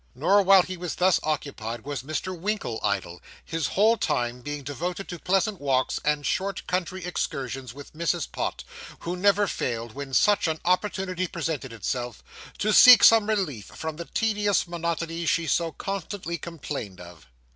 Nor 0.15 0.41
while 0.41 0.63
he 0.63 0.77
was 0.77 0.95
thus 0.95 1.19
occupied 1.21 1.81
was 1.83 2.01
Mr. 2.01 2.35
Winkle 2.35 2.79
idle, 2.81 3.21
his 3.45 3.67
whole 3.67 3.97
time 3.97 4.41
being 4.41 4.63
devoted 4.63 5.07
to 5.09 5.19
pleasant 5.19 5.61
walks 5.61 5.99
and 6.03 6.25
short 6.25 6.65
country 6.65 7.05
excursions 7.05 7.71
with 7.75 7.93
Mrs. 7.93 8.31
Pott, 8.31 8.63
who 9.01 9.15
never 9.15 9.45
failed, 9.45 9.93
when 9.93 10.15
such 10.15 10.47
an 10.47 10.59
opportunity 10.65 11.27
presented 11.27 11.71
itself, 11.71 12.23
to 12.57 12.73
seek 12.73 13.03
some 13.03 13.29
relief 13.29 13.65
from 13.65 13.97
the 13.97 14.05
tedious 14.05 14.67
monotony 14.67 15.27
she 15.27 15.45
so 15.45 15.71
constantly 15.71 16.39
complained 16.39 16.99
of. 16.99 17.27